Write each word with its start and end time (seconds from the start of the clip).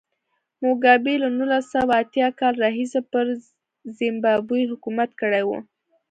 موګابي 0.63 1.15
له 1.23 1.27
نولس 1.37 1.65
سوه 1.73 1.93
اتیا 2.01 2.27
کال 2.39 2.53
راهیسې 2.63 3.01
پر 3.11 3.25
زیمبابوې 3.97 4.63
حکومت 4.71 5.09
کړی 5.21 5.43
و. 5.45 5.49